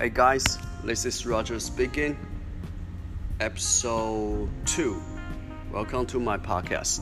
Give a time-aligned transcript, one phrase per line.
[0.00, 2.16] Hey guys, this is Roger speaking.
[3.40, 5.02] Episode two.
[5.72, 7.00] Welcome to my podcast.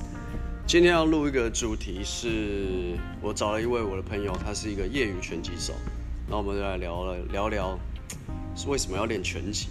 [0.66, 5.74] 今天要录一个主题是，我找了一位我的朋友，他是一个业余拳击手。
[6.26, 7.78] 那我们就来聊了聊聊，
[8.56, 9.68] 是为什么要练拳击？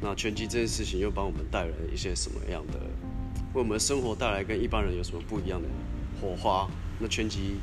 [0.00, 2.78] 那拳击这件事情又帮我们带来一些什么样的，
[3.52, 5.66] 为我们的生活带来跟一般人有什么不一样的
[6.20, 6.68] 火花？
[7.00, 7.56] 那拳击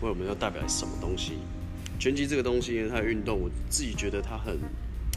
[0.00, 1.38] 为我们又代表什么东西？
[2.02, 4.58] 拳击这个东西，它的运动，我自己觉得它很，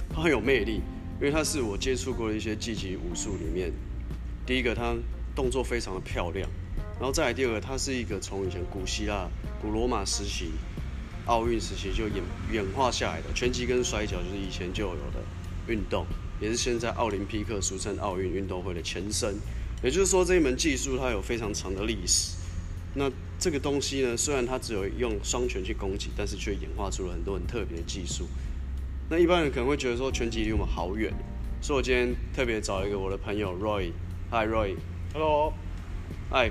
[0.08, 0.82] 它很有魅力，
[1.20, 3.74] 因为它是我接触过的一些积极武术里面，
[4.46, 4.96] 第一个它
[5.36, 6.48] 动作非常的漂亮，
[7.00, 9.28] 然后再来第二个，它是一个从以前古希腊、
[9.60, 10.52] 古罗马时期、
[11.26, 12.22] 奥运时期就演
[12.54, 15.24] 演化下来的拳击跟摔跤，就是以前就有的
[15.68, 16.06] 运动，
[16.40, 19.34] 也是现在奥林匹克俗称奥运运动会的前身。
[19.82, 22.36] 也就是说，这一门技术它有非常长的历史。
[22.94, 28.26] 那这个东西呢，虽然它只有用双拳去攻击，但是却演化出了很多很特别的技术。
[29.10, 31.14] 那一般人可能会觉得说拳击离我们好远，
[31.62, 33.92] 所以我今天特别找一个我的朋友 Roy。
[34.32, 34.76] Hi Roy。
[35.14, 35.54] Hello。
[36.32, 36.50] Hi，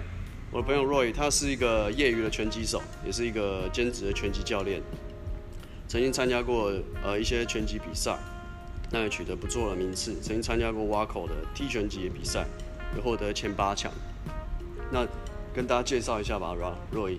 [0.52, 4.80] 我的朋友 Roy，他是一个业余的拳击手，也是一个兼职的拳击教练。
[5.88, 6.72] 曾经参加过
[7.02, 8.16] 呃一些拳击比赛，
[8.90, 10.14] 那也取得不错的名次。
[10.22, 12.46] 曾经参加过挖口的踢拳击的比赛，
[12.94, 13.90] 也获得前八强。
[14.92, 15.06] 那
[15.54, 16.54] 跟大家介绍一下吧
[16.92, 17.18] ，Roy。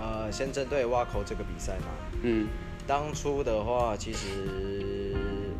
[0.00, 1.86] 呃，先针对挖口这个比赛嘛，
[2.22, 2.48] 嗯，
[2.86, 5.14] 当初的话，其实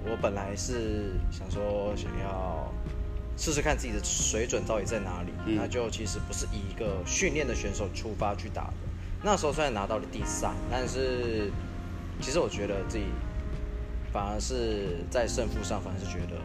[0.06, 2.72] 我本来是想说想要
[3.36, 8.74] 试试看自己的水准到底在哪里，嗯那就其实不是以一个训练的选手出发去打的。
[9.22, 11.50] 那时候虽然拿到了第三，但是
[12.20, 13.04] 其实我觉得自己
[14.10, 16.40] 反而是在胜负上，反而是觉得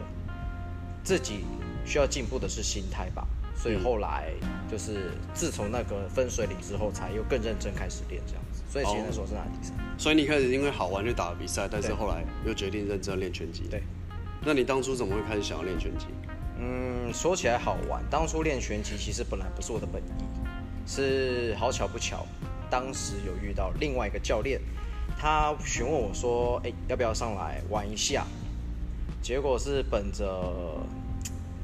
[1.02, 1.44] 自己
[1.86, 3.26] 需要进步的是心态吧。
[3.60, 4.30] 所以后来
[4.70, 8.62] 就是自从那个分水岭之后，才又更认真开始练这样子。
[8.70, 9.76] 所以其实那时候是拿第三。
[9.98, 13.64] 所以你一开始因为好玩去打了比赛，但是对后来又决定认真练拳击。
[13.70, 13.82] 对。
[14.42, 16.06] 那你当初怎么会开始想要练拳击？
[16.58, 20.06] 嗯，说起来好玩，当初练拳击其实本来不是我的本意，
[20.86, 22.26] 是好巧不巧，
[22.70, 24.58] 当时有遇到另外一个教练，
[25.18, 28.24] 他询问我说：“哎、要不要上来玩一下？”
[29.20, 30.80] 结果是本着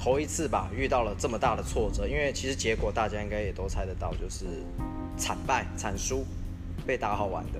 [0.06, 4.44] 头一次吧，遇到了这么大的挫折，因为其实结果大家应该也都猜得到，就是
[5.16, 6.24] 惨败、惨输，
[6.86, 7.58] 被打好玩的，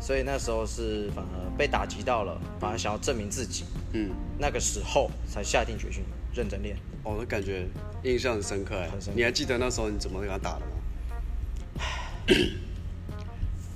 [0.00, 6.02] 所以那时候是反而被打击到了，反而想要证明自己，嗯，那个时候才下定决心
[6.34, 6.76] 认真练。
[7.04, 7.64] 哦，那感觉
[8.02, 9.16] 印象很深刻哎很深刻。
[9.16, 10.72] 你还记得那时候你怎么跟他打的吗？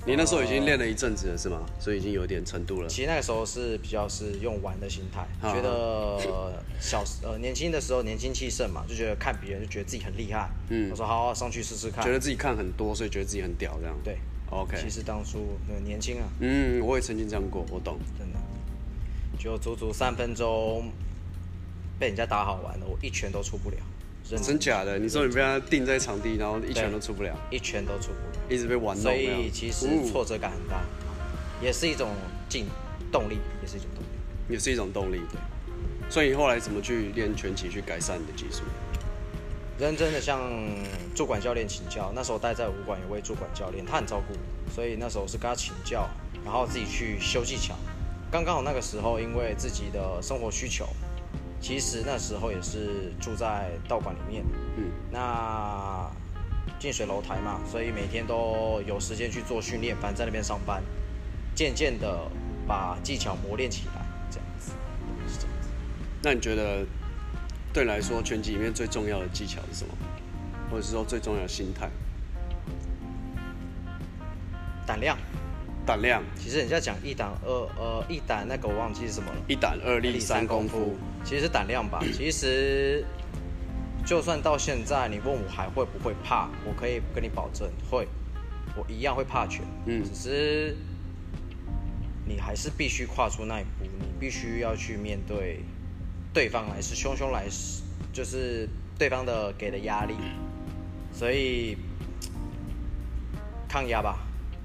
[0.07, 1.65] 你那时候已经练了一阵子了是吗？
[1.79, 2.87] 所以已经有点程度了。
[2.87, 10.49] 其实那个时候是比较是用玩的心态，觉得呃小呃年轻的时候年轻气盛嘛，就觉得看别人就觉得自己很厉害。
[10.69, 12.11] 嗯我说好好上去试试看觉。
[12.11, 13.95] 得自己看很多，所以觉得自己很屌这样。
[14.03, 14.17] 对
[14.51, 14.77] ，OK。
[14.79, 17.97] 其实当初呃年轻啊，嗯，我也曾经这样过，我懂。
[18.19, 18.39] 真的，
[19.39, 20.91] 就足足三分钟
[21.97, 23.85] 被人家打好玩了，我一拳都出不了，认
[24.25, 24.97] 真假的？
[24.97, 29.13] 你说你被他定在场地，然后一拳都出不了，一拳都出不了，一直被玩弄所。
[29.13, 30.81] 以其实嗯挫折感很大，
[31.61, 32.09] 也是一种
[32.49, 32.65] 劲
[33.11, 34.07] 动力，也是一种动力。
[34.49, 35.21] 也是一种动力。
[35.31, 35.39] 对。
[36.09, 38.63] 所以你后来怎么去练拳击，去改善你的技术？
[39.77, 40.39] 认真的向
[41.13, 46.07] 主管教练请教，那时候待在武馆有位主管教练，他很照顾我，所以那时候是跟他请教，
[46.43, 47.75] 然后自己去修技巧。
[48.31, 50.87] 刚刚好那个时候，因为自己的生活需求，
[51.65, 54.45] 其实那时候也是住在道馆里面，
[54.77, 56.07] 嗯，那
[56.77, 60.83] 近水楼台嘛，所以每天都有时间去做训练，反正在那边上班，
[61.55, 62.29] 渐渐的
[62.67, 64.73] 把技巧磨练起来，这样子，
[65.27, 65.69] 是这样子。
[66.21, 66.85] 那你觉得
[67.73, 69.93] 对你来说，拳击里面最重要的技巧是什么？
[70.69, 71.89] 或者是说最重要的心态？
[74.85, 75.17] 胆量，
[75.85, 79.37] 胆量，其实人家讲一胆二呃一胆那个我忘记是什么了。
[79.47, 82.01] 一胆二力三功夫。，其实是胆量吧。
[82.11, 83.05] 其实
[84.05, 88.07] 就算到现在，你问我还会不会怕，我可以跟你保证会，
[88.75, 89.61] 我一样会怕拳。
[89.85, 90.75] 嗯只是
[92.25, 95.59] 你还是必须跨出那一步，你必须要去面对
[96.33, 98.67] 对方来势汹汹来势，就是
[98.97, 100.15] 对方的给的压力，
[101.13, 101.77] 所以
[103.69, 104.17] 抗压吧，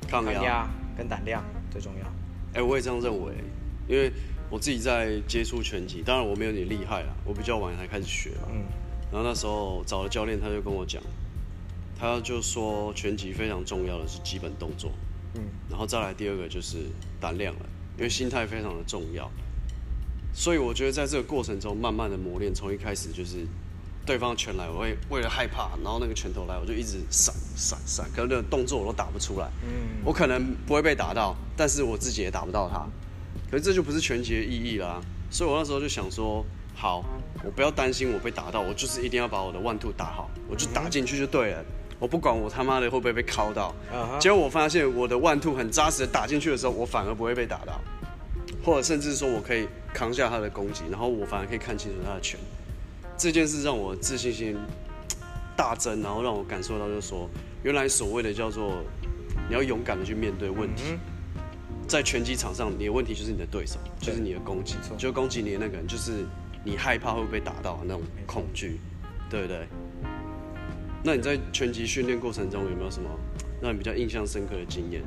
[0.08, 0.66] 抗压
[1.00, 2.06] 跟胆量最重要。
[2.52, 3.32] 哎、我也这样认为，
[3.88, 4.12] 因为
[4.50, 8.48] 我自己在接触拳击，当然我没有你厉害啦，我比较晚才开始学嘛。
[8.52, 8.64] 嗯，
[9.10, 11.02] 然后那时候找了教练，他就跟我讲，
[11.98, 14.92] 他就说拳击非常重要的是基本动作，
[15.36, 16.76] 嗯，然后再来第二个就是
[17.18, 19.30] 胆量了，因为心态非常的重要。
[20.34, 23.46] 所以我觉得在这个过程中，慢慢的磨练，从一开始就是
[24.06, 29.46] 对方拳来，我会为了害怕，然后那个拳头来，我就一直闪闪闪，可是那个动作我都打不出来。
[29.62, 32.84] 嗯，我可能不会被打到，但是我自己也打不到他。
[33.50, 35.00] 可是这就不是拳击的意义啦。
[35.30, 36.44] 所以我那时候就想说，
[36.74, 37.04] 好，
[37.44, 41.64] 我不要担心我被打到，我就是一定要把我的 one two 打好，我就打进去就对了。
[41.98, 43.74] 我不管我他妈的会不会被敲到。
[44.18, 47.78] 结果我发现我的 one two 很扎实的打进去的时候，我反而不会被打到，
[48.64, 52.40] 或者甚至说我可以扛下他的攻击，然后我反而可以看清楚他的拳。
[53.20, 54.56] 这件事让我自信心
[55.54, 57.28] 大增，然后让我感受到就是说，
[57.62, 58.82] 原来所谓的叫做
[59.46, 60.96] 你要勇敢的去面对问题。
[61.86, 66.24] 在拳击场上，你的问题就是你的对手，就是你的攻击，就攻击你的那个人，就是
[66.64, 68.80] 你害怕会被打到的那种恐惧，
[69.28, 69.66] 对不对？
[71.04, 73.10] 那你在拳击训练过程中有没有什么
[73.60, 75.02] 让你比较印象深刻的经验？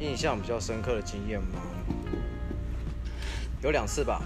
[0.00, 1.60] 印象比较深刻的经验吗？
[3.62, 4.22] 有两次吧。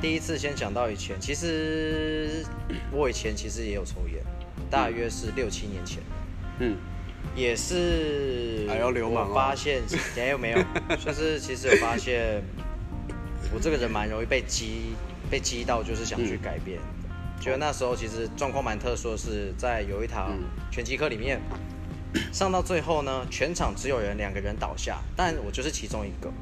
[0.00, 2.44] 第一次先讲到以前，其实
[2.90, 4.22] 我以前其实也有抽烟，
[4.70, 6.02] 大约是六七年前，
[6.58, 6.76] 嗯，
[7.36, 9.28] 也是还要流氓哦。
[9.30, 9.80] 我发现
[10.16, 10.58] 没有没有，
[10.96, 12.42] 就是其实有发现
[13.54, 14.94] 我这个人蛮容易被激
[15.30, 16.78] 被激到，就是想去改变。
[16.78, 16.84] 的。
[17.40, 20.44] 觉得那时候其实状况蛮特殊的是，在有一堂嗯。
[20.70, 21.40] 拳击课里面，
[22.32, 26.32] 上到最后呢，全场只有人两个人倒下，但我就是其中一个。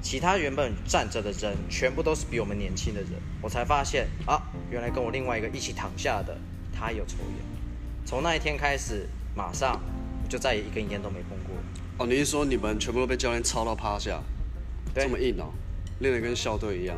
[0.00, 3.10] 其他原本站着的人全部都是比我们年轻的人，
[3.42, 4.40] 我才发现啊，
[4.70, 6.36] 原来跟我另外一个一起躺下的
[6.72, 7.44] 他有抽烟。
[8.06, 9.80] 从那一天开始，马上
[10.22, 11.54] 我就再也一根烟都没碰过。
[11.98, 14.22] 哦，你是说你们全部都被教练操到趴下，
[14.94, 15.52] 对这么硬哦，
[15.98, 16.96] 练得跟校队一样？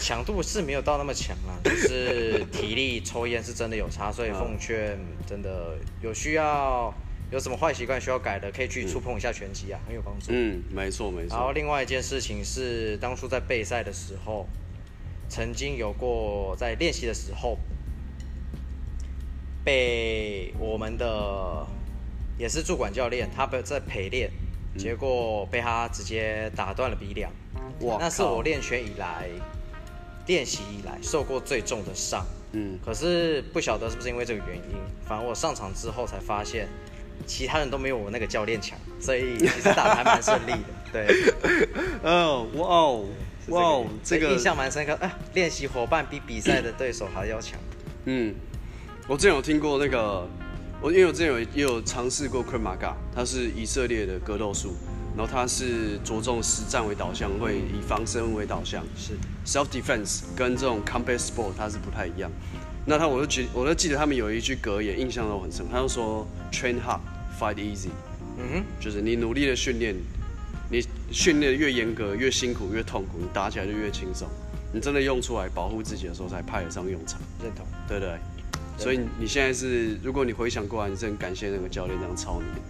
[0.00, 6.92] 强度是没有到那么强啦， 就是体力抽烟是真的有差，所以奉劝真的有需要
[7.30, 10.26] 有什么坏习惯需要改的，可以去触碰一下拳击啊，很有帮助。
[10.30, 11.52] 嗯，没错没错然后。
[11.52, 14.46] 另外一件事情是，当初在备赛的时候，
[15.28, 17.58] 曾经有过在练习的时候，
[19.62, 21.66] 被我们的
[22.38, 24.30] 也是驻管教练，他被在陪练，
[24.78, 27.30] 结果被他直接打断了鼻梁。
[27.80, 29.28] 哇那是我练拳以来
[30.26, 32.26] 练习以来受过最重的伤。
[32.52, 34.74] 嗯，可是不晓得是不是因为这个原因，
[35.06, 36.66] 反而我上场之后才发现，
[37.28, 40.58] 其他人都没有我那个教练强，所以其实打的还蛮顺利的。
[40.90, 41.06] 对，
[42.02, 43.04] 哦，哇哦，
[43.48, 44.94] 哇哦，这个印象蛮深刻。
[44.94, 47.60] 哎，练习伙伴比比赛的对手还要强。
[48.06, 48.34] 嗯，
[49.06, 50.26] 我之前有听过那个，
[50.80, 54.74] 我因为我之前有也有尝试过 Krav Maga，它是以色列的格斗术，
[55.14, 59.12] 然后它是着重实战为导向，会以防身为导向，是
[59.44, 62.30] self defense 跟这种 combat sport 它是不太一样。
[62.86, 67.00] 那他我就记我就记得他们有一句格言，印象都很深，他就说 train hard,
[67.38, 67.90] fight easy，
[68.38, 69.94] 嗯哼就是你努力的训练，
[70.70, 74.28] 你训练得越严格、越辛苦、越痛苦，你打起来就越轻松。
[74.72, 77.18] 你真的用出来保护自己的时候，才派得上用场。
[77.38, 77.66] 哼，认同。
[77.86, 78.18] 对不对？
[78.76, 82.60] 所以你现在是，如果你回想过来，你是很感谢那个教练这样操你。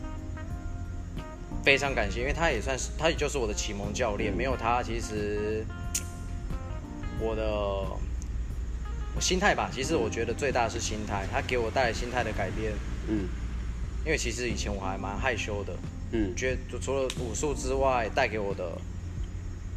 [1.64, 4.34] 非常感谢，因为他也算是，他也就是我的启蒙教练。
[4.34, 5.66] 没有他，其实
[7.20, 7.44] 我的
[9.14, 12.72] 我心态吧，其实我觉得最大的是心态，他给我带来心态的改变。
[13.08, 13.28] 嗯
[14.08, 15.74] 因为其实以前我还蛮害羞的，
[16.12, 18.72] 嗯觉得就除了武术之外，带给我的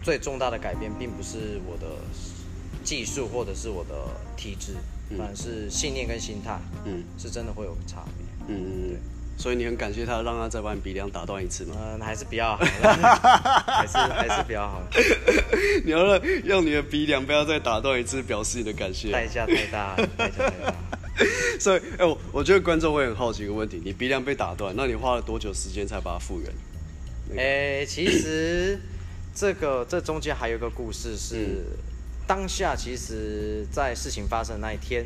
[0.02, 1.98] 最重大的改变，并不是我的
[2.82, 3.94] 技术或者是我的
[4.38, 4.76] 体质，
[5.18, 8.26] 反而是信念跟心态，嗯是真的会有差别。
[8.48, 9.00] 嗯嗯嗯。
[9.38, 11.76] 所以你很感谢他，让他再把你鼻梁打断一次吗？
[11.78, 12.68] 嗯，还是比较好了，
[13.68, 14.82] 还是还是比较好，
[15.84, 19.12] 你要让让你的鼻梁不要再打断一次，表示你的感谢。
[19.12, 20.74] 代价太大，代价太大。
[21.60, 27.38] 所以，哎、我我觉得观众会很好奇一个问题：你鼻梁被打断，那你花了多久时间才把它复原？
[27.38, 28.80] 诶、其实
[29.34, 31.64] 这个这中间还有一个故事是，
[32.28, 35.06] 当下其实在事情发生的那一天，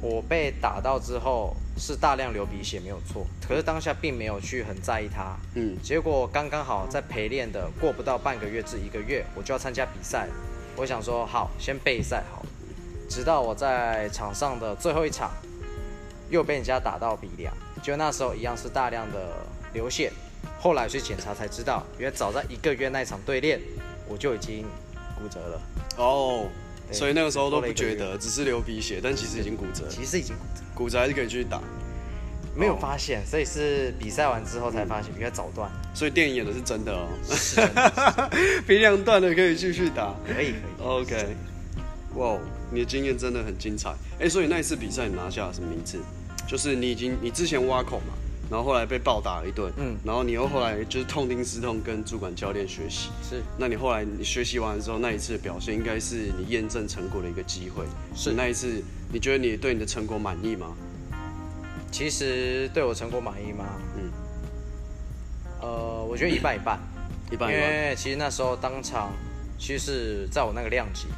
[0.00, 5.36] 我被打到之后是大量流鼻血没有错，可是当下并没有去很在意它。
[5.54, 10.28] 嗯结果刚刚好在陪练的过不到半个月至一个月，我就要参加比赛。
[10.76, 12.48] 我想说好，先备赛好了。
[13.10, 15.32] 直到我在场上的最后一场，
[16.30, 19.36] 又被人家打到鼻梁，就那时候一样是大量的
[19.72, 20.12] 流血。
[20.60, 23.60] 后来去检查才知道，原来早在一个月那场对练，
[24.08, 24.64] 我就已经
[25.16, 25.60] 骨折了。
[25.96, 26.48] 哦，
[26.88, 29.88] 对所以那个时候都不觉得，只是流鼻血，但其实已经骨折了。
[29.88, 31.60] 其实已经骨折，骨折还是可以继续打，
[32.56, 35.70] 没有发现，所以是比赛完之后才发现，原来早断。
[35.94, 37.08] 所以电影演的是真的哦。
[38.66, 40.14] 鼻梁断了可以继续打。
[40.26, 40.86] 可以可以。
[40.86, 41.26] OK，
[42.16, 42.36] 哇，
[42.72, 43.94] 你的经验真的很精彩。
[44.20, 45.98] 哎、所以那一次比赛你拿下了什么名次？
[46.48, 48.14] 就是你已经你之前挖口嘛，
[48.50, 53.10] 然后后来被暴打了一顿，嗯然后你又后来就是痛定思痛跟主管教练学习。
[53.22, 57.84] 是那你后来你学习完了之后，那一次的表现应该是你验证成果的一个机会。
[58.16, 60.74] 是那一次，你觉得你对你的成果满意吗？
[61.92, 63.66] 其实对我成果满意吗？
[63.96, 64.10] 嗯，
[65.60, 66.78] 呃，我觉得一半一半。
[67.30, 67.52] 一半一半。
[67.52, 67.58] 因。
[67.60, 69.12] 为其实那时候当场，
[69.58, 71.08] 其实是在我那个量级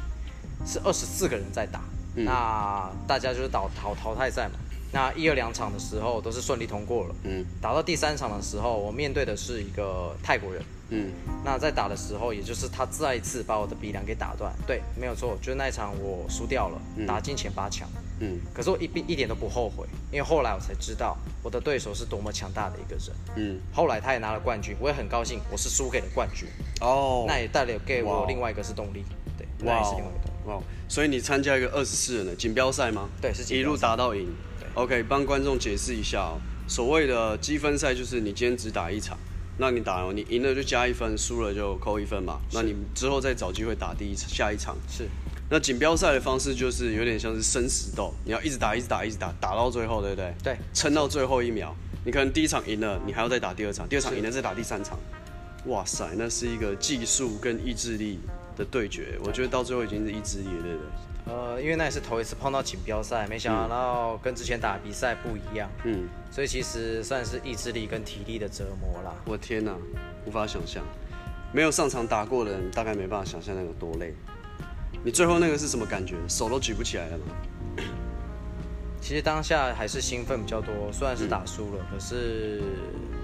[0.65, 1.79] 是二十四个人在打，
[2.15, 4.59] 嗯那大家就是淘淘淘汰赛嘛。
[4.93, 10.61] 那一二两场的时候都是顺利通过了，嗯打到第三场的时候，我面对的是一个泰国人。
[10.93, 11.09] 嗯
[11.45, 14.53] 那在打的时候，也就是他再一次把我的鼻梁给打断。
[14.67, 17.87] 对，没有错，就是那一场我输掉了，打进前八强。
[18.19, 23.15] 嗯可是我一并一点都不后悔，因为后来我才知道我的对手是多么强大的一个人。
[23.37, 23.59] 嗯。
[23.73, 26.49] 后来他也拿了冠军，我也很高兴，我是输给了冠军，
[26.81, 27.23] 哦。
[27.25, 29.05] 那也带了给我另外一个是动力，
[29.37, 30.47] 对，那也是另外一个动力。
[30.47, 30.55] 哇！
[30.55, 33.07] 哦所以你参加一个二十四人的锦标赛吗？
[33.21, 34.27] 对是锦一路打到赢。
[34.75, 36.39] 对 OK，帮观众解释一下哦。
[36.67, 39.17] 所谓的积分赛就是你今天只打一场，
[39.57, 42.39] 那你打哦，你赢了就加一分，输了就扣一分嘛。
[42.53, 44.77] 那你之后再找机会打第一场下一场。
[44.89, 45.07] 是
[45.49, 50.33] 那锦标赛的方式就是有点像是生死斗，你要一直打，一直打，一直打，打到最后，对不对？
[50.41, 51.75] 对，撑到最后一秒。
[52.05, 54.97] 你可能第一场赢了，你还要再打第二场，第二场赢了再打第三场。
[55.65, 58.19] 哇塞，那是一个技术跟意志力
[58.55, 59.19] 的对决。
[59.23, 60.87] 我觉得到最后已经是意志力了，对不对？
[61.25, 69.13] 呃，因为那也是头一次碰到锦标赛，没想到跟之前打比赛不一样，嗯，所以其实算是意志力跟体力的折磨啦。
[69.25, 69.73] 我天哪，
[70.25, 70.83] 无法想象，
[71.53, 74.13] 没有上场打过的人大概没办法想象那有多累。
[75.03, 76.15] 你最后那个是什么感觉？
[76.27, 77.25] 手都举不起来了吗？
[78.99, 82.61] 其实当下还是兴奋比较多，虽然是打输了，可是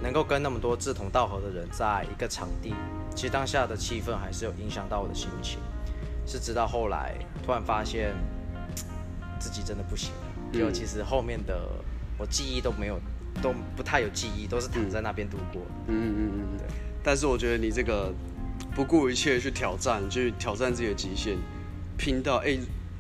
[0.02, 2.74] 能够跟那么多志同道合的人在一个场地，
[3.14, 5.60] 其实当下的气氛还是有影响到我的心情。
[6.28, 8.14] 是直到后来突然发现
[9.40, 11.68] 自己真的不行了，就其实后面的
[12.18, 13.00] 我记忆都没有，
[13.42, 15.62] 都不太有记忆，都是躺在那边度过。
[15.88, 16.58] 嗯嗯嗯嗯。
[16.58, 16.68] 对
[17.04, 18.14] 但是我觉得你这个
[18.76, 21.38] 不顾一切去挑战，去挑战自己的极限，
[21.98, 22.58] 拼到哎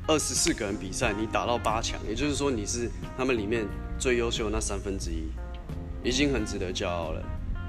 [0.07, 3.67] 二十四个人比赛，你打到八强，也就是说你是他们里面
[3.99, 5.29] 最优秀的那三分之一，
[6.01, 7.21] 已经很值得骄傲了。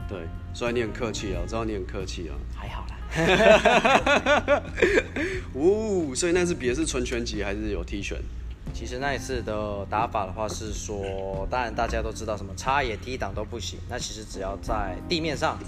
[0.09, 0.21] 对，
[0.55, 2.37] 虽然你很客气啊，我知道你很客气啊。
[2.55, 4.63] 还好啦，哈哈哈
[5.55, 8.19] 哦，所以那次别是纯拳击还是有踢拳？
[8.75, 15.59] 其实那一次的打法的话是说，当然大家都知道什么插野踢挡都不行，那其实只要在地面上，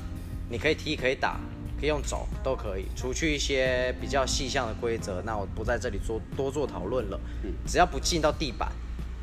[0.50, 1.40] 你可以踢可以打，
[1.80, 7.18] 可以用走都可以，除去一些比较细项的规则，那我不在这里做多做讨论了。
[7.66, 8.70] 只要不进到地板，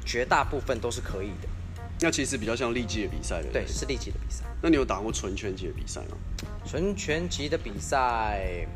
[0.03, 1.47] 绝大部分都是可以的。
[1.99, 3.65] 那其实比较像力技的比赛，对不对？
[3.65, 4.43] 对，是立即的比赛。
[4.61, 6.17] 那你有打过纯拳击的比赛吗？
[6.65, 8.67] 纯拳击的比赛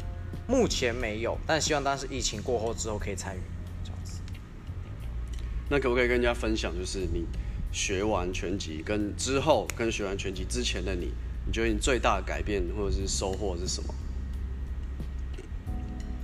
[0.48, 3.40] 目前没有，但希望当时疫情过后之后可以参与。
[3.84, 4.22] 这样子。
[5.70, 7.26] 那可不可以跟人家分享，就是你
[7.72, 11.12] 学完拳击跟之后跟学完拳击之前的你，
[11.46, 13.94] 你觉得你最大的改变或者是收获是什么？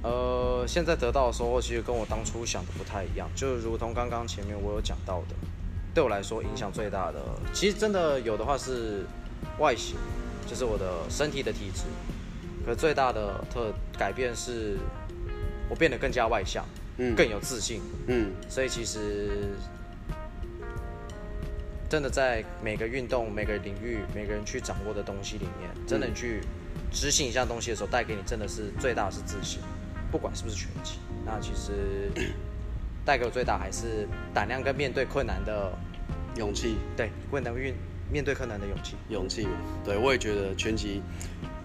[0.03, 5.35] 呃，现在得到的收获其实跟我当初想的不太一样，就如同刚刚前面我有讲到的，
[5.97, 7.19] 对我来说影响最大的，
[7.51, 9.03] 其实真的有的话是
[9.57, 9.95] 外形，
[10.45, 11.85] 就是我的身体的体质，
[12.63, 14.77] 可最大的特改变是，
[15.67, 16.63] 我变得更加外向，
[16.97, 19.55] 嗯更有自信，嗯所以其实
[21.89, 26.41] 真的在每个运动、每个领域、每个人去掌握的东西里面，真的去
[26.91, 29.61] 执行一项东西的时候，带给你真的是最大的是自信，
[30.11, 30.99] 不管是不是拳击。
[31.25, 32.11] 那其实
[33.03, 35.71] 带给我最大还是胆量跟面对困难的，
[36.37, 37.73] 勇气，对困难运
[38.11, 38.95] 面对困难的勇气。
[39.09, 39.51] 勇气嘛。
[39.83, 41.01] 对，我也觉得拳击，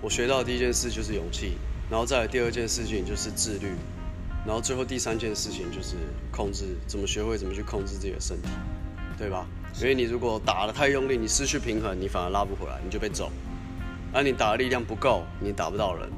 [0.00, 1.52] 我学到的第一件事就是勇气，
[1.91, 3.69] 然后再来第二件事情就是自律，
[4.47, 5.97] 然后最后第三件事情就是
[6.31, 8.49] 控制，怎么学会怎么去控制自己的身体，
[9.17, 9.47] 对吧？
[9.81, 13.31] 因为你如果打得太用力，你失去平衡，你反而拉不回来，你就被揍。
[14.12, 16.11] 而、你打的力量不够，你打不到人。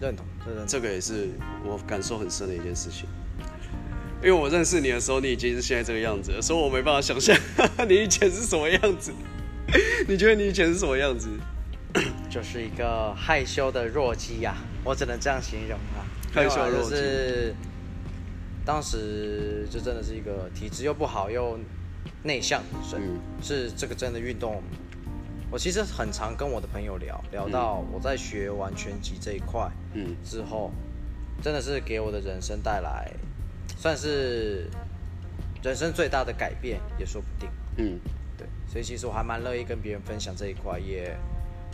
[0.00, 0.66] 认同，这认同。
[0.66, 1.28] 这个也是
[1.62, 3.06] 我感受很深的一件事情。
[4.22, 7.36] 因为我认识你的时候，你已经是现在这个样子了，所以我没办法想象
[7.88, 9.12] 你以前是什么样子。
[10.08, 11.28] 你觉得你以前是什么样子？
[12.28, 16.04] 就是一个害羞的弱鸡呀、我只能这样形容啊。
[16.32, 17.54] 害羞的是
[18.64, 21.58] 当时就真的是一个体质又不好又
[22.22, 24.62] 内向的人，嗯是这个真的运动。
[25.50, 30.70] 我其实很常跟我的朋友聊，聊到我在学完拳击这一块嗯之后，
[31.42, 33.10] 真的是给我的人生带来，
[33.76, 34.68] 算是
[35.62, 37.48] 人生最大的改变，也说不定。
[37.76, 37.98] 嗯
[38.36, 41.16] 对，所以其实我还蛮乐意跟别人分享这一块，也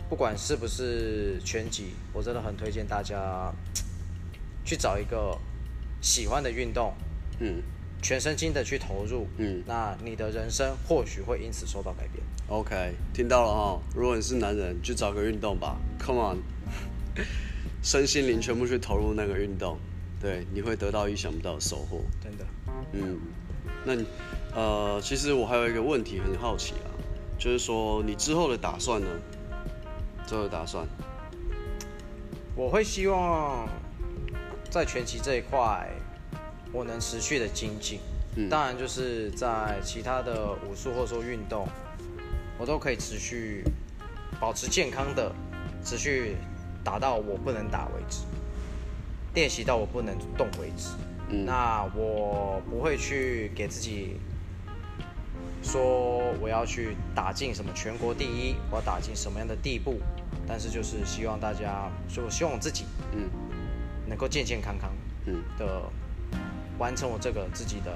[0.09, 3.53] 不管是不是全集，我真的很推荐大家
[4.65, 5.37] 去找一个
[6.01, 6.93] 喜欢的运动，
[7.39, 7.61] 嗯
[8.01, 12.23] 全身心的去投入，嗯那你的人生或许会因此受到改变。
[12.47, 13.81] ，OK，听到了哈。
[13.95, 16.37] 如果你是男人，去找个运动吧，Come on，
[17.81, 19.79] 身心灵全部去投入那个运动，
[20.19, 22.01] 对，你会得到意想不到的收获。
[22.21, 22.45] 真的，
[22.93, 23.19] 嗯，
[23.85, 24.05] 那你
[24.55, 26.89] 呃，其实我还有一个问题很好奇啊，
[27.37, 29.07] 就是说你之后的打算呢？
[30.25, 30.85] 之后的打算，
[32.55, 33.65] 我会希望
[34.69, 35.89] 在拳击这一块，
[36.73, 37.99] 我能持续的精进。
[38.35, 41.67] 嗯当然就是在其他的武术或者说运动，
[42.59, 43.63] 我都可以持续
[44.39, 45.33] 保持健康的，
[45.83, 46.35] 持续
[46.83, 48.19] 打到我不能打为止，
[49.37, 50.89] 练习到我不能动为止。
[51.29, 54.15] 嗯那我不会去给自己
[55.61, 59.99] 说我要去打进什么全国第一，我要打进什么样的地步，
[60.47, 63.29] 但是就是希望大家，就我希望我自己嗯
[64.07, 64.91] 能够健健康康
[65.27, 65.83] 嗯的
[66.79, 67.93] 完成我这个自己的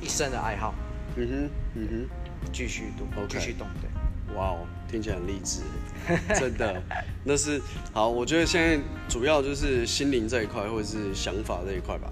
[0.00, 0.74] 一生的爱好，
[1.16, 2.08] 嗯哼嗯哼。
[2.54, 3.89] 继续动 OK 继续动，对。
[4.36, 5.60] 哇哦，听起来很励志，
[6.38, 6.82] 真的。
[7.24, 7.60] 那是
[7.92, 12.10] 好，我觉得现在主要就是心灵这一块，或者是想法这一块吧。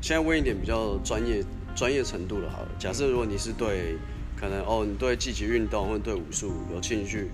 [0.00, 2.68] 现在问一点比较专业专业程度的，好了。
[2.78, 3.96] 假设如果你是对
[4.36, 7.30] 可能哦，你对积极运动或者对武术有兴趣，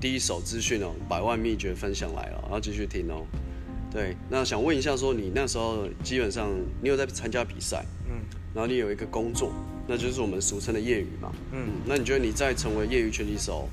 [0.00, 3.24] 第一手资讯哦，百万秘诀分享来了，然后继续听哦。
[3.90, 6.50] 对，那想问一下，说你那时候基本上
[6.82, 8.16] 你有在参加比赛，嗯
[8.54, 9.52] 然后你有一个工作，
[9.88, 11.32] 那就是我们俗称的业余嘛。
[11.50, 13.68] 嗯，那你觉得你在成为业余拳击手，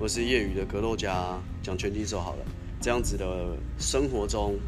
[0.00, 2.44] 或是业余的格斗家，讲拳击手好了，
[2.80, 4.58] 这样子的生活中，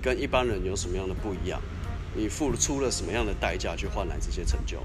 [0.00, 1.60] 跟一般人有什么样的不一样？
[2.14, 4.82] 你付出了什么样的代价去换来这些成就？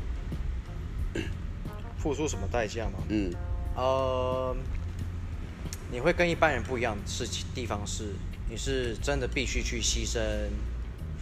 [1.98, 3.00] 付出什么代价吗？
[3.10, 3.32] 嗯
[3.76, 4.56] 呃，
[5.92, 8.14] 你会跟一般人不一样的事情地方是，
[8.50, 10.20] 你是真的必须去牺牲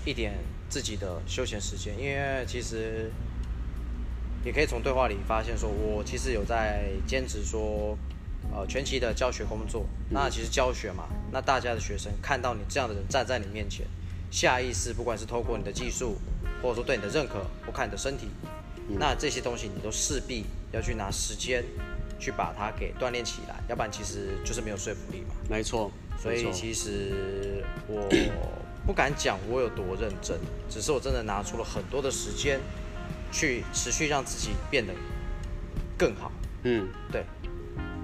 [0.06, 0.34] 一点
[0.70, 3.12] 自己的休闲时间，因为其实
[4.43, 7.98] 也可以从对话里发现，说我其实有在兼职说，
[8.51, 9.86] 呃，全期的教学工作。
[10.10, 13.86] 那其实教学嘛，那大家的学生看到你这样的人站在你面前，
[14.31, 16.17] 下意识不管是透过你的技术，
[16.62, 18.29] 或者说对你的认可，或看你的身体，
[19.00, 21.63] 那这些东西你都势必要去拿时间
[22.19, 25.36] 去把它给锻炼起来，要不然其实就是没有说服力嘛。
[25.50, 28.10] 没错，所以其实我
[28.86, 32.60] 不敢讲我有多认真，只是我真的拿出了很多的时间
[33.32, 34.94] 去持续让自己变得
[35.98, 36.32] 更好。
[36.63, 37.26] 嗯对，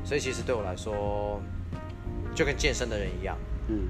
[0.04, 1.42] 所以其实对我来说，
[2.34, 3.38] 就跟健身的人一样，
[3.68, 3.88] 嗯，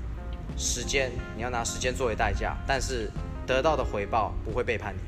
[0.57, 3.09] 时间你要拿时间作为代价，但是
[3.45, 5.01] 得到的回报不会背叛你，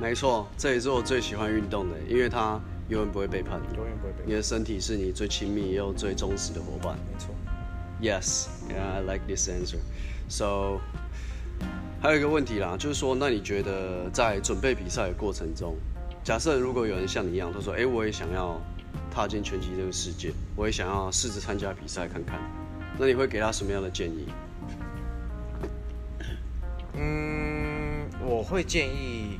[0.00, 3.76] 没错，这也是我最喜欢运动的，因为它永远不会背叛你。
[3.76, 6.96] 永远不会背叛你的身体是你最亲密又最忠实的伙伴。
[7.10, 7.34] 没错。
[8.00, 9.78] Yes, yeah, I like this answer.
[10.28, 10.80] So，
[12.02, 15.76] 还有一个问题啦，就是说，那你觉得在准备比赛的过程中，
[16.24, 18.60] 假设如果有人像你一样，他说：“哎、我也想要
[19.08, 22.40] 踏进拳击这个世界，我也想要试着参加比赛看看。”
[22.98, 24.26] 那你会给他什么样的建议？
[26.94, 29.38] 嗯，我会建议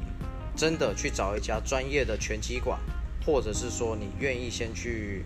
[0.54, 2.78] 真的去找一家专业的拳击馆，
[3.26, 5.24] 或者是说你愿意先去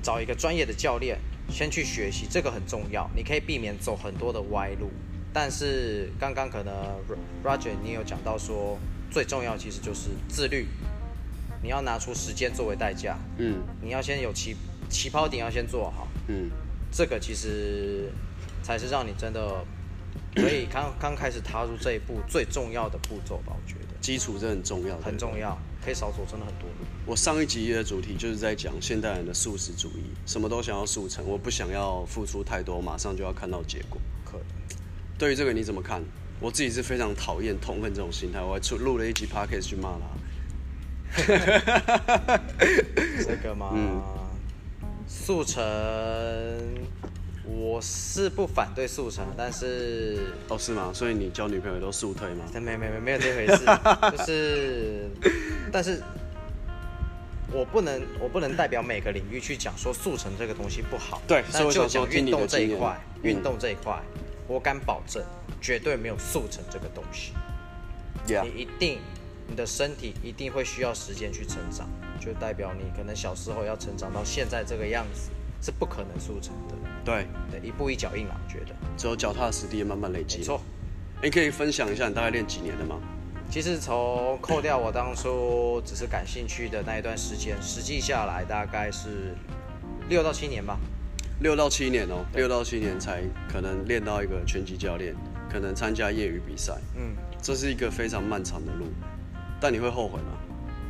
[0.00, 3.10] 找一个专业的教练，先去学习，这个很重要。
[3.12, 4.88] 你可以避免走很多的歪路。
[5.32, 6.74] 但是刚刚可能
[7.44, 8.78] Roger 你有讲到说，
[9.10, 10.66] 最重要其实就是自律，
[11.62, 14.56] 你要拿出时间作为代价，嗯你要先有起
[14.88, 16.08] 起跑点要先做好。
[16.28, 16.50] 嗯
[16.92, 18.10] 这个其实
[18.62, 19.64] 才是让你真的
[20.34, 26.86] 可以刚刚开始踏入这一步最重要的步骤吧，我觉得基础是很重要，很重要，可以少走真的很多路。
[27.06, 34.00] 我上一集的主题就是在讲现代人的素食主义，什么都想要速成，我不想要付出太多，马上就要看到结果。
[35.20, 36.02] 对于这个你怎么看？
[36.40, 40.06] 我自己是非常讨厌、痛恨这种心态，我还出录了一集 podcast 去骂他。
[43.22, 44.00] 这个嘛，嗯
[45.06, 45.60] 速成，
[47.44, 50.90] 我是不反对速成，但是哦，是吗？
[50.94, 52.46] 所以你交女朋友都速推吗？
[52.54, 53.66] 没没没没有这回事，
[54.16, 55.10] 就是，
[55.70, 56.02] 但是
[57.52, 64.00] 我不能我不能代表每个领域去讲说速成这个东西不好，对所以我但就讲运动这一块，嗯运动这一块，
[64.50, 65.22] 我敢保证
[65.60, 67.34] 绝对没有速成这个东西。
[68.26, 68.98] Yeah，你一定，
[69.46, 75.30] 你的身体一定会需要时间去成长，就代表你可能小时候要成长到现在这个样子，
[75.62, 76.74] 是不可能速成的。
[77.04, 80.38] 对，对，一步一脚印啊，我觉得只有脚踏实地，慢慢累积。
[80.38, 80.60] 没错。
[81.22, 83.00] 你可以分享一下你大概练几年的吗？
[83.48, 89.36] 其实从扣掉我当初只是感兴趣的那一段时间，实际下来大概是
[90.08, 90.76] 六到七年吧。
[91.40, 95.14] 六到七年哦，六到七年才可能练到一个拳击教练，
[95.50, 98.86] 可能参加业余比赛，嗯，这是一个非常漫长的路。
[99.58, 100.36] 但你会后悔吗？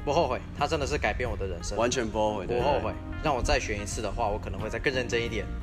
[0.04, 2.92] 不后悔，它真的是改变我的人生，完全不后悔，不后悔。
[3.22, 5.46] 让我再选一次的话，我可能会再更认真一点。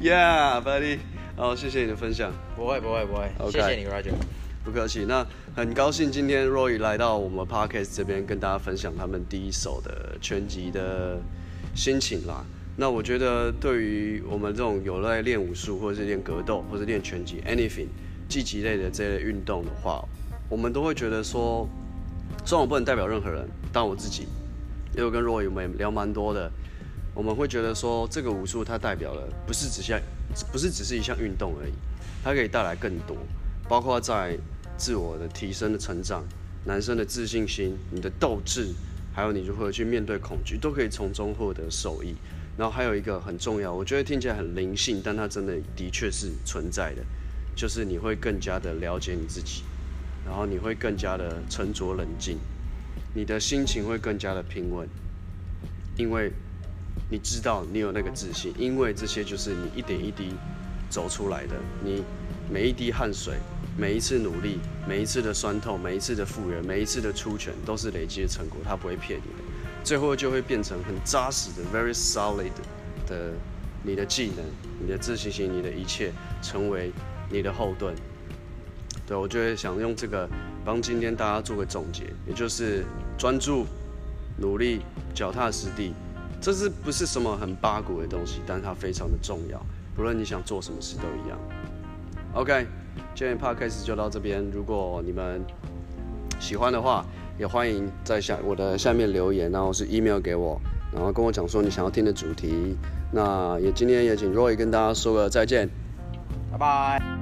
[0.00, 1.00] Yeah, buddy。
[1.36, 2.32] 好，谢谢你的分享。
[2.56, 4.14] 不会，不会，不会谢谢你，Roger。
[4.64, 5.04] 不客气。
[5.06, 11.18] 那很高兴今天 Roy 来到我们 Podcast 这边跟大家分享他们第一手的拳击的
[11.74, 12.44] 心情啦。
[12.80, 17.88] 那我觉得对于我们这种有在练武术，或者是练格斗，或者练拳击，anything，
[18.28, 20.00] 积极类的这类运动的话，
[20.48, 21.68] 我们都会觉得说，
[22.44, 24.28] 虽然我不能代表任何人，但我自己，
[24.96, 26.48] 因为跟 Roy 我们聊蛮多的，
[27.14, 30.00] 我们会觉得说，这个武术它代表了不是只像，
[30.52, 31.72] 不是只是一项运动而已，
[32.22, 33.16] 它可以带来更多，
[33.68, 34.38] 包括在
[34.76, 36.24] 自我的提升的成长，
[36.64, 38.68] 男生的自信心，你的斗志，
[39.12, 42.14] 还有你如何去面对恐惧，都可以从中获得受益。
[42.58, 47.02] 然后还有一个很重要，我觉得听起来很灵性，但它真的的确是存在的，
[47.56, 49.62] 就是你会更加的了解你自己。
[50.26, 52.36] 然后你会更加的沉着冷静，
[53.14, 54.86] 你的心情会更加的平稳，
[55.96, 56.30] 因为
[57.08, 60.34] 你知道你有那个自信，因为这些就是你一点一滴
[60.90, 62.02] 走出来的，你
[62.52, 63.36] 每一滴汗水，
[63.78, 69.42] 每一次努力，每一次的酸痛，每一次的复原，每一次的出拳，都是累积的成果，它不会骗你的，
[69.84, 72.50] 最后就会变成很扎实的，very solid
[73.06, 73.32] 的
[73.82, 74.44] 你的技能，
[74.80, 76.12] 你的自信心，你的一切，
[76.42, 76.92] 成为
[77.30, 77.94] 你的后盾。
[79.06, 80.28] 对，我就会想用这个
[80.64, 82.84] 帮今天大家做个总结，也就是
[83.16, 83.64] 专注、
[84.36, 84.82] 努力、
[85.14, 85.94] 脚踏实地，
[86.40, 88.40] 这是不是什么很八股的东西？
[88.46, 89.64] 但它非常的重要，
[89.96, 91.38] 不论你想做什么事都一样。
[92.34, 92.66] OK，
[93.14, 94.44] 今天 Podcast 就到这边。
[94.52, 95.42] 如果你们
[96.38, 97.04] 喜欢的话，
[97.38, 100.60] 也欢迎在下我的下面留言，然后是 email 给我，
[100.92, 102.76] 然后跟我讲说你想要听的主题。
[103.10, 105.68] 那也今天也请 Roy 跟大家说个再见，
[106.52, 107.17] 拜拜。